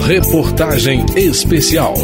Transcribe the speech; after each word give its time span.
Reportagem 0.00 1.06
especial. 1.16 1.94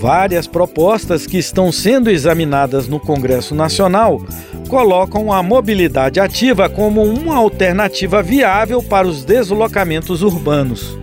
Várias 0.00 0.48
propostas 0.48 1.26
que 1.26 1.38
estão 1.38 1.70
sendo 1.70 2.10
examinadas 2.10 2.88
no 2.88 2.98
Congresso 2.98 3.54
Nacional 3.54 4.20
colocam 4.68 5.32
a 5.32 5.42
mobilidade 5.42 6.18
ativa 6.18 6.68
como 6.68 7.02
uma 7.02 7.36
alternativa 7.36 8.20
viável 8.22 8.82
para 8.82 9.06
os 9.06 9.24
deslocamentos 9.24 10.22
urbanos. 10.22 10.98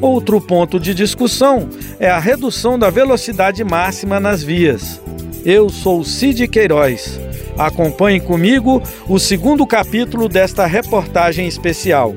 Outro 0.00 0.40
ponto 0.40 0.78
de 0.78 0.94
discussão 0.94 1.68
é 1.98 2.10
a 2.10 2.18
redução 2.18 2.78
da 2.78 2.90
velocidade 2.90 3.64
máxima 3.64 4.20
nas 4.20 4.42
vias. 4.42 5.00
Eu 5.44 5.70
sou 5.70 6.04
Cid 6.04 6.46
Queiroz. 6.46 7.18
Acompanhe 7.56 8.20
comigo 8.20 8.82
o 9.08 9.18
segundo 9.18 9.66
capítulo 9.66 10.28
desta 10.28 10.66
reportagem 10.66 11.48
especial. 11.48 12.14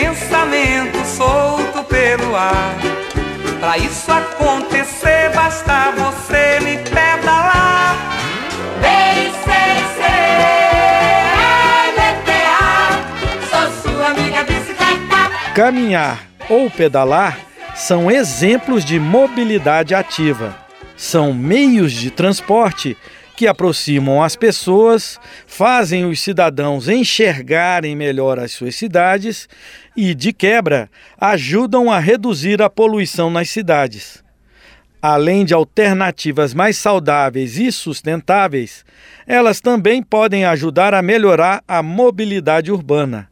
Pensamento 0.00 1.04
solto 1.04 1.84
pelo 1.84 2.34
ar. 2.34 2.74
Pra 3.60 3.76
isso 3.76 4.10
acontecer, 4.10 5.30
basta 5.34 5.92
você 5.92 6.58
me 6.60 6.78
pedalar. 6.78 7.98
Sou 13.50 13.92
sua 13.92 14.06
amiga 14.08 14.42
bicicleta. 14.44 15.52
Caminhar 15.54 16.18
ou 16.48 16.70
pedalar 16.70 17.38
são 17.74 18.10
exemplos 18.10 18.84
de 18.84 18.98
mobilidade 18.98 19.94
ativa. 19.94 20.56
São 20.96 21.34
meios 21.34 21.92
de 21.92 22.10
transporte 22.10 22.96
que 23.40 23.46
aproximam 23.46 24.22
as 24.22 24.36
pessoas, 24.36 25.18
fazem 25.46 26.04
os 26.04 26.20
cidadãos 26.20 26.90
enxergarem 26.90 27.96
melhor 27.96 28.38
as 28.38 28.52
suas 28.52 28.74
cidades 28.76 29.48
e, 29.96 30.14
de 30.14 30.30
quebra, 30.30 30.90
ajudam 31.18 31.90
a 31.90 31.98
reduzir 31.98 32.60
a 32.60 32.68
poluição 32.68 33.30
nas 33.30 33.48
cidades. 33.48 34.22
Além 35.00 35.46
de 35.46 35.54
alternativas 35.54 36.52
mais 36.52 36.76
saudáveis 36.76 37.56
e 37.56 37.72
sustentáveis, 37.72 38.84
elas 39.26 39.58
também 39.58 40.02
podem 40.02 40.44
ajudar 40.44 40.92
a 40.92 41.00
melhorar 41.00 41.64
a 41.66 41.82
mobilidade 41.82 42.70
urbana. 42.70 43.29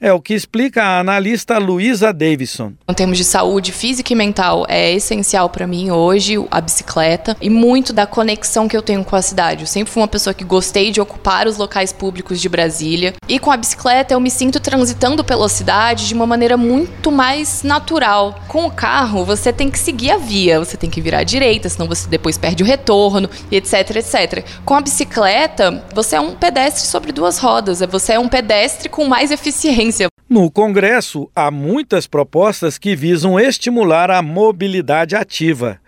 É 0.00 0.12
o 0.12 0.20
que 0.20 0.32
explica 0.32 0.80
a 0.80 1.00
analista 1.00 1.58
Luísa 1.58 2.12
Davidson. 2.12 2.72
Em 2.88 2.94
termos 2.94 3.18
de 3.18 3.24
saúde 3.24 3.72
física 3.72 4.12
e 4.12 4.16
mental, 4.16 4.64
é 4.68 4.92
essencial 4.92 5.50
para 5.50 5.66
mim 5.66 5.90
hoje 5.90 6.36
a 6.52 6.60
bicicleta 6.60 7.36
e 7.40 7.50
muito 7.50 7.92
da 7.92 8.06
conexão 8.06 8.68
que 8.68 8.76
eu 8.76 8.82
tenho 8.82 9.02
com 9.02 9.16
a 9.16 9.22
cidade. 9.22 9.62
Eu 9.62 9.66
sempre 9.66 9.92
fui 9.92 10.00
uma 10.00 10.06
pessoa 10.06 10.32
que 10.32 10.44
gostei 10.44 10.92
de 10.92 11.00
ocupar 11.00 11.48
os 11.48 11.56
locais 11.56 11.92
públicos 11.92 12.40
de 12.40 12.48
Brasília. 12.48 13.14
E 13.28 13.40
com 13.40 13.50
a 13.50 13.56
bicicleta 13.56 14.14
eu 14.14 14.20
me 14.20 14.30
sinto 14.30 14.60
transitando 14.60 15.24
pela 15.24 15.48
cidade 15.48 16.06
de 16.06 16.14
uma 16.14 16.26
maneira 16.28 16.56
muito 16.56 17.10
mais 17.10 17.64
natural. 17.64 18.40
Com 18.46 18.66
o 18.66 18.70
carro, 18.70 19.24
você 19.24 19.52
tem 19.52 19.68
que 19.68 19.80
seguir 19.80 20.12
a 20.12 20.16
via, 20.16 20.60
você 20.60 20.76
tem 20.76 20.88
que 20.88 21.00
virar 21.00 21.18
à 21.18 21.24
direita, 21.24 21.68
senão 21.68 21.88
você 21.88 22.08
depois 22.08 22.38
perde 22.38 22.62
o 22.62 22.66
retorno, 22.66 23.28
etc, 23.50 23.96
etc. 23.96 24.44
Com 24.64 24.74
a 24.74 24.80
bicicleta, 24.80 25.82
você 25.92 26.14
é 26.14 26.20
um 26.20 26.36
pedestre 26.36 26.86
sobre 26.86 27.10
duas 27.10 27.38
rodas, 27.38 27.80
você 27.90 28.12
é 28.12 28.18
um 28.20 28.28
pedestre 28.28 28.88
com 28.88 29.04
mais 29.04 29.32
eficiência 29.32 29.87
no 30.28 30.50
Congresso, 30.50 31.30
há 31.34 31.50
muitas 31.50 32.06
propostas 32.06 32.76
que 32.76 32.94
visam 32.94 33.40
estimular 33.40 34.10
a 34.10 34.20
mobilidade 34.20 35.16
ativa. 35.16 35.80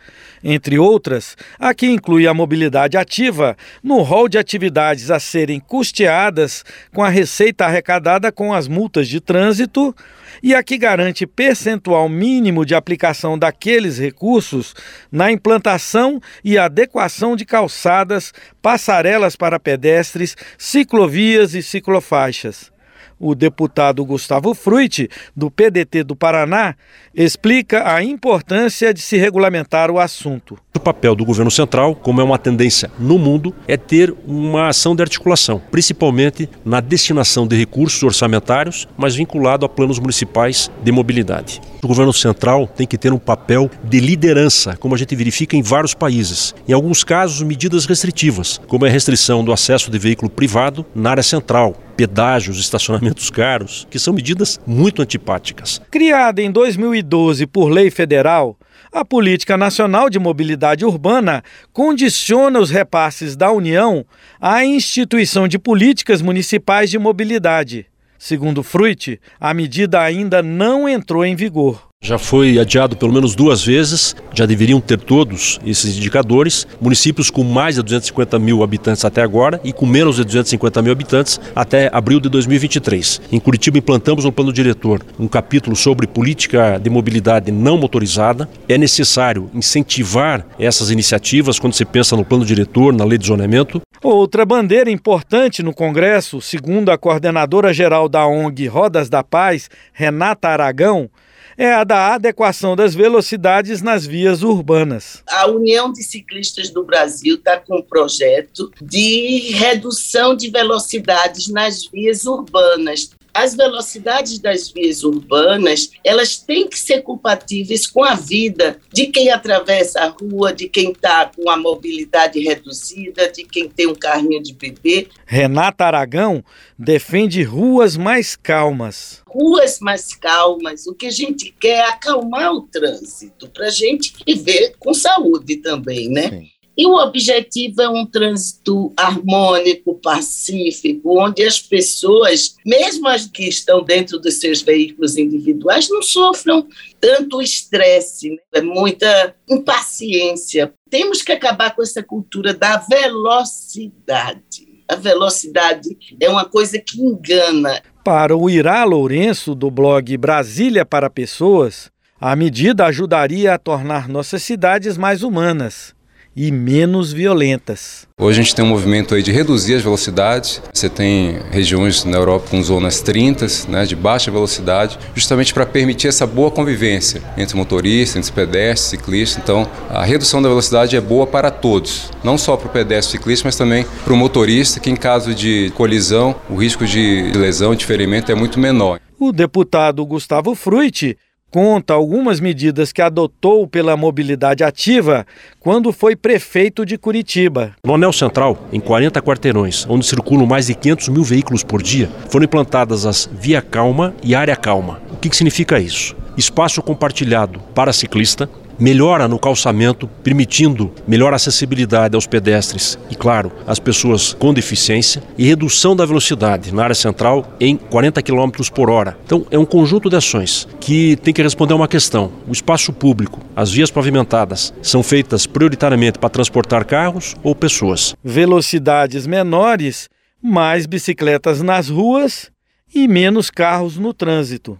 Entre 0.42 0.78
outras, 0.78 1.36
a 1.58 1.74
que 1.74 1.86
inclui 1.86 2.26
a 2.26 2.32
mobilidade 2.32 2.96
ativa 2.96 3.54
no 3.82 4.00
rol 4.00 4.26
de 4.26 4.38
atividades 4.38 5.10
a 5.10 5.20
serem 5.20 5.60
custeadas 5.60 6.64
com 6.94 7.02
a 7.02 7.10
receita 7.10 7.66
arrecadada 7.66 8.32
com 8.32 8.54
as 8.54 8.66
multas 8.66 9.06
de 9.06 9.20
trânsito 9.20 9.94
e 10.42 10.54
a 10.54 10.62
que 10.62 10.78
garante 10.78 11.26
percentual 11.26 12.08
mínimo 12.08 12.64
de 12.64 12.74
aplicação 12.74 13.38
daqueles 13.38 13.98
recursos 13.98 14.74
na 15.12 15.30
implantação 15.30 16.18
e 16.42 16.56
adequação 16.56 17.36
de 17.36 17.44
calçadas, 17.44 18.32
passarelas 18.62 19.36
para 19.36 19.60
pedestres, 19.60 20.34
ciclovias 20.56 21.54
e 21.54 21.62
ciclofaixas. 21.62 22.72
O 23.20 23.34
deputado 23.34 24.02
Gustavo 24.02 24.54
Fruit, 24.54 25.06
do 25.36 25.50
PDT 25.50 26.02
do 26.02 26.16
Paraná, 26.16 26.74
explica 27.14 27.92
a 27.92 28.02
importância 28.02 28.94
de 28.94 29.02
se 29.02 29.18
regulamentar 29.18 29.90
o 29.90 29.98
assunto. 29.98 30.58
O 30.74 30.80
papel 30.80 31.14
do 31.14 31.22
governo 31.22 31.50
central, 31.50 31.94
como 31.94 32.22
é 32.22 32.24
uma 32.24 32.38
tendência 32.38 32.90
no 32.98 33.18
mundo, 33.18 33.54
é 33.68 33.76
ter 33.76 34.14
uma 34.26 34.68
ação 34.68 34.96
de 34.96 35.02
articulação, 35.02 35.60
principalmente 35.70 36.48
na 36.64 36.80
destinação 36.80 37.46
de 37.46 37.54
recursos 37.54 38.02
orçamentários, 38.02 38.88
mas 38.96 39.14
vinculado 39.14 39.66
a 39.66 39.68
planos 39.68 39.98
municipais 39.98 40.70
de 40.82 40.90
mobilidade. 40.90 41.60
O 41.82 41.88
governo 41.88 42.12
central 42.12 42.66
tem 42.66 42.86
que 42.86 42.98
ter 42.98 43.10
um 43.10 43.18
papel 43.18 43.70
de 43.82 44.00
liderança, 44.00 44.76
como 44.76 44.94
a 44.94 44.98
gente 44.98 45.16
verifica 45.16 45.56
em 45.56 45.62
vários 45.62 45.94
países. 45.94 46.54
Em 46.68 46.74
alguns 46.74 47.02
casos, 47.02 47.40
medidas 47.42 47.86
restritivas, 47.86 48.60
como 48.66 48.84
a 48.84 48.88
restrição 48.88 49.42
do 49.42 49.50
acesso 49.50 49.90
de 49.90 49.98
veículo 49.98 50.30
privado 50.30 50.84
na 50.94 51.10
área 51.10 51.22
central, 51.22 51.74
pedágios, 51.96 52.60
estacionamentos 52.60 53.30
caros, 53.30 53.86
que 53.90 53.98
são 53.98 54.12
medidas 54.12 54.60
muito 54.66 55.00
antipáticas. 55.00 55.80
Criada 55.90 56.42
em 56.42 56.50
2012 56.50 57.46
por 57.46 57.70
lei 57.70 57.90
federal, 57.90 58.58
a 58.92 59.02
Política 59.02 59.56
Nacional 59.56 60.10
de 60.10 60.18
Mobilidade 60.18 60.84
Urbana 60.84 61.42
condiciona 61.72 62.60
os 62.60 62.68
repasses 62.68 63.36
da 63.36 63.50
União 63.52 64.04
à 64.38 64.64
instituição 64.66 65.48
de 65.48 65.58
políticas 65.58 66.20
municipais 66.20 66.90
de 66.90 66.98
mobilidade. 66.98 67.89
Segundo 68.22 68.62
Fruit, 68.62 69.18
a 69.40 69.54
medida 69.54 69.98
ainda 69.98 70.42
não 70.42 70.86
entrou 70.86 71.24
em 71.24 71.34
vigor. 71.34 71.88
Já 72.02 72.18
foi 72.18 72.58
adiado 72.58 72.94
pelo 72.94 73.14
menos 73.14 73.34
duas 73.34 73.64
vezes, 73.64 74.14
já 74.34 74.44
deveriam 74.44 74.78
ter 74.78 74.98
todos 74.98 75.58
esses 75.64 75.96
indicadores. 75.96 76.66
Municípios 76.78 77.30
com 77.30 77.42
mais 77.42 77.76
de 77.76 77.82
250 77.82 78.38
mil 78.38 78.62
habitantes 78.62 79.06
até 79.06 79.22
agora 79.22 79.58
e 79.64 79.72
com 79.72 79.86
menos 79.86 80.16
de 80.16 80.24
250 80.24 80.82
mil 80.82 80.92
habitantes 80.92 81.40
até 81.56 81.88
abril 81.94 82.20
de 82.20 82.28
2023. 82.28 83.22
Em 83.32 83.40
Curitiba, 83.40 83.78
implantamos 83.78 84.26
no 84.26 84.32
plano 84.32 84.52
diretor 84.52 85.02
um 85.18 85.26
capítulo 85.26 85.74
sobre 85.74 86.06
política 86.06 86.78
de 86.78 86.90
mobilidade 86.90 87.50
não 87.50 87.78
motorizada. 87.78 88.46
É 88.68 88.76
necessário 88.76 89.50
incentivar 89.54 90.46
essas 90.58 90.90
iniciativas 90.90 91.58
quando 91.58 91.72
se 91.72 91.86
pensa 91.86 92.14
no 92.16 92.24
plano 92.24 92.44
diretor, 92.44 92.92
na 92.92 93.04
lei 93.04 93.16
de 93.16 93.26
zoneamento. 93.26 93.80
Outra 94.02 94.46
bandeira 94.46 94.90
importante 94.90 95.62
no 95.62 95.74
Congresso, 95.74 96.40
segundo 96.40 96.90
a 96.90 96.96
coordenadora 96.96 97.70
geral 97.70 98.08
da 98.08 98.26
ONG 98.26 98.66
Rodas 98.66 99.10
da 99.10 99.22
Paz, 99.22 99.68
Renata 99.92 100.48
Aragão, 100.48 101.10
é 101.58 101.74
a 101.74 101.84
da 101.84 102.14
adequação 102.14 102.74
das 102.74 102.94
velocidades 102.94 103.82
nas 103.82 104.06
vias 104.06 104.42
urbanas. 104.42 105.22
A 105.28 105.46
União 105.48 105.92
de 105.92 106.02
Ciclistas 106.02 106.70
do 106.70 106.82
Brasil 106.82 107.34
está 107.34 107.58
com 107.58 107.76
um 107.76 107.82
projeto 107.82 108.72
de 108.80 109.52
redução 109.52 110.34
de 110.34 110.50
velocidades 110.50 111.48
nas 111.48 111.84
vias 111.84 112.24
urbanas 112.24 113.10
as 113.34 113.54
velocidades 113.54 114.38
das 114.38 114.68
vias 114.70 115.02
urbanas 115.02 115.90
elas 116.04 116.36
têm 116.36 116.68
que 116.68 116.78
ser 116.78 117.02
compatíveis 117.02 117.86
com 117.86 118.04
a 118.04 118.14
vida 118.14 118.78
de 118.92 119.06
quem 119.06 119.30
atravessa 119.30 120.00
a 120.00 120.08
rua, 120.08 120.52
de 120.52 120.68
quem 120.68 120.92
está 120.92 121.26
com 121.26 121.48
a 121.50 121.56
mobilidade 121.56 122.40
reduzida, 122.40 123.30
de 123.30 123.44
quem 123.44 123.68
tem 123.68 123.86
um 123.86 123.94
carrinho 123.94 124.42
de 124.42 124.52
bebê. 124.52 125.08
Renata 125.26 125.84
Aragão 125.84 126.44
defende 126.78 127.42
ruas 127.42 127.96
mais 127.96 128.36
calmas. 128.36 129.22
Ruas 129.26 129.78
mais 129.80 130.14
calmas. 130.14 130.86
O 130.86 130.94
que 130.94 131.06
a 131.06 131.10
gente 131.10 131.54
quer 131.58 131.80
é 131.80 131.88
acalmar 131.88 132.52
o 132.52 132.62
trânsito 132.62 133.48
para 133.48 133.66
a 133.66 133.70
gente 133.70 134.14
viver 134.26 134.74
com 134.78 134.92
saúde 134.92 135.56
também, 135.56 136.08
né? 136.08 136.28
Sim. 136.28 136.59
E 136.80 136.86
o 136.86 136.94
objetivo 136.94 137.82
é 137.82 137.88
um 137.90 138.06
trânsito 138.06 138.90
harmônico, 138.96 139.96
pacífico, 139.96 141.20
onde 141.20 141.42
as 141.42 141.60
pessoas, 141.60 142.56
mesmo 142.64 143.06
as 143.06 143.26
que 143.26 143.46
estão 143.46 143.84
dentro 143.84 144.18
dos 144.18 144.40
seus 144.40 144.62
veículos 144.62 145.18
individuais, 145.18 145.90
não 145.90 146.00
sofram 146.00 146.66
tanto 146.98 147.42
estresse, 147.42 148.30
né? 148.30 148.36
é 148.54 148.62
muita 148.62 149.34
impaciência. 149.46 150.72
Temos 150.88 151.20
que 151.20 151.32
acabar 151.32 151.76
com 151.76 151.82
essa 151.82 152.02
cultura 152.02 152.54
da 152.54 152.78
velocidade. 152.78 154.66
A 154.88 154.96
velocidade 154.96 155.98
é 156.18 156.30
uma 156.30 156.46
coisa 156.46 156.78
que 156.78 156.98
engana. 156.98 157.82
Para 158.02 158.34
o 158.34 158.48
Irá 158.48 158.84
Lourenço, 158.84 159.54
do 159.54 159.70
blog 159.70 160.16
Brasília 160.16 160.86
para 160.86 161.10
Pessoas, 161.10 161.90
a 162.18 162.34
medida 162.34 162.86
ajudaria 162.86 163.52
a 163.52 163.58
tornar 163.58 164.08
nossas 164.08 164.42
cidades 164.42 164.96
mais 164.96 165.22
humanas 165.22 165.99
e 166.34 166.50
menos 166.50 167.12
violentas. 167.12 168.06
Hoje 168.18 168.40
a 168.40 168.42
gente 168.42 168.54
tem 168.54 168.64
um 168.64 168.68
movimento 168.68 169.14
aí 169.14 169.22
de 169.22 169.32
reduzir 169.32 169.74
as 169.74 169.82
velocidades. 169.82 170.62
Você 170.72 170.88
tem 170.88 171.38
regiões 171.50 172.04
na 172.04 172.16
Europa 172.16 172.48
com 172.50 172.62
zonas 172.62 173.00
30, 173.00 173.46
né, 173.68 173.84
de 173.84 173.96
baixa 173.96 174.30
velocidade, 174.30 174.98
justamente 175.14 175.52
para 175.52 175.66
permitir 175.66 176.08
essa 176.08 176.26
boa 176.26 176.50
convivência 176.50 177.22
entre 177.36 177.56
motoristas, 177.56 178.16
entre 178.16 178.32
pedestres, 178.32 178.90
ciclistas. 178.90 179.42
Então, 179.42 179.68
a 179.88 180.04
redução 180.04 180.40
da 180.40 180.48
velocidade 180.48 180.96
é 180.96 181.00
boa 181.00 181.26
para 181.26 181.50
todos, 181.50 182.10
não 182.22 182.38
só 182.38 182.56
para 182.56 182.68
o 182.68 182.70
pedestre 182.70 183.16
e 183.16 183.18
ciclista, 183.18 183.48
mas 183.48 183.56
também 183.56 183.84
para 184.04 184.12
o 184.12 184.16
motorista, 184.16 184.78
que 184.78 184.90
em 184.90 184.96
caso 184.96 185.34
de 185.34 185.72
colisão, 185.74 186.36
o 186.48 186.54
risco 186.54 186.86
de 186.86 187.32
lesão, 187.34 187.74
de 187.74 187.84
ferimento 187.84 188.30
é 188.30 188.34
muito 188.34 188.58
menor. 188.58 189.00
O 189.18 189.32
deputado 189.32 190.04
Gustavo 190.06 190.54
Fruit 190.54 191.16
conta 191.50 191.94
algumas 191.94 192.40
medidas 192.40 192.92
que 192.92 193.02
adotou 193.02 193.66
pela 193.66 193.96
mobilidade 193.96 194.62
ativa 194.62 195.26
quando 195.58 195.92
foi 195.92 196.14
prefeito 196.14 196.86
de 196.86 196.96
Curitiba. 196.96 197.72
No 197.84 197.94
Anel 197.94 198.12
Central, 198.12 198.68
em 198.72 198.80
40 198.80 199.20
quarteirões, 199.20 199.86
onde 199.88 200.06
circulam 200.06 200.46
mais 200.46 200.66
de 200.66 200.74
500 200.74 201.08
mil 201.08 201.24
veículos 201.24 201.64
por 201.64 201.82
dia, 201.82 202.08
foram 202.28 202.44
implantadas 202.44 203.04
as 203.04 203.28
Via 203.32 203.60
Calma 203.60 204.14
e 204.22 204.34
Área 204.34 204.56
Calma. 204.56 205.00
O 205.12 205.16
que, 205.16 205.28
que 205.28 205.36
significa 205.36 205.78
isso? 205.78 206.16
Espaço 206.36 206.80
compartilhado 206.80 207.60
para 207.74 207.92
ciclista, 207.92 208.48
melhora 208.80 209.28
no 209.28 209.38
calçamento, 209.38 210.08
permitindo 210.24 210.90
melhor 211.06 211.34
acessibilidade 211.34 212.14
aos 212.14 212.26
pedestres 212.26 212.98
e, 213.10 213.14
claro, 213.14 213.52
às 213.66 213.78
pessoas 213.78 214.32
com 214.32 214.54
deficiência, 214.54 215.22
e 215.36 215.46
redução 215.46 215.94
da 215.94 216.06
velocidade 216.06 216.72
na 216.74 216.82
área 216.82 216.94
central 216.94 217.56
em 217.60 217.76
40 217.76 218.22
km 218.22 218.50
por 218.74 218.88
hora. 218.88 219.16
Então, 219.24 219.46
é 219.50 219.58
um 219.58 219.64
conjunto 219.64 220.08
de 220.08 220.16
ações 220.16 220.66
que 220.80 221.16
tem 221.16 221.34
que 221.34 221.42
responder 221.42 221.74
a 221.74 221.76
uma 221.76 221.88
questão: 221.88 222.32
o 222.48 222.52
espaço 222.52 222.92
público, 222.92 223.40
as 223.54 223.70
vias 223.70 223.90
pavimentadas, 223.90 224.72
são 224.82 225.02
feitas 225.02 225.46
prioritariamente 225.46 226.18
para 226.18 226.30
transportar 226.30 226.84
carros 226.84 227.36
ou 227.42 227.54
pessoas. 227.54 228.14
Velocidades 228.24 229.26
menores, 229.26 230.08
mais 230.42 230.86
bicicletas 230.86 231.60
nas 231.60 231.88
ruas 231.88 232.50
e 232.94 233.06
menos 233.06 233.50
carros 233.50 233.98
no 233.98 234.14
trânsito. 234.14 234.78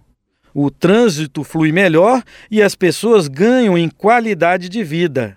O 0.55 0.71
trânsito 0.71 1.45
flui 1.45 1.73
melhor 1.73 2.23
e 2.51 2.61
as 2.63 2.75
pessoas 2.75 3.29
ganham 3.29 3.79
em 3.79 3.89
qualidade 3.89 4.69
de 4.69 4.83
vida 4.83 5.37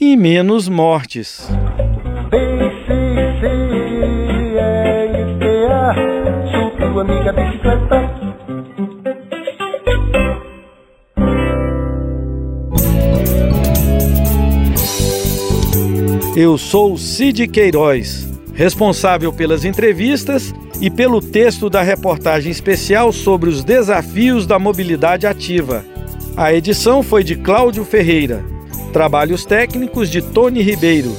e 0.00 0.16
menos 0.16 0.68
mortes. 0.68 1.48
Eu 16.36 16.58
sou 16.58 16.96
Cid 16.98 17.46
Queiroz, 17.46 18.28
responsável 18.54 19.32
pelas 19.32 19.64
entrevistas 19.64 20.52
e 20.82 20.90
pelo 20.90 21.20
texto 21.20 21.70
da 21.70 21.80
reportagem 21.80 22.50
especial 22.50 23.12
sobre 23.12 23.48
os 23.48 23.62
desafios 23.62 24.48
da 24.48 24.58
mobilidade 24.58 25.28
ativa. 25.28 25.84
A 26.36 26.52
edição 26.52 27.04
foi 27.04 27.22
de 27.22 27.36
Cláudio 27.36 27.84
Ferreira. 27.84 28.44
Trabalhos 28.92 29.44
técnicos 29.44 30.10
de 30.10 30.20
Tony 30.20 30.60
Ribeiro. 30.60 31.16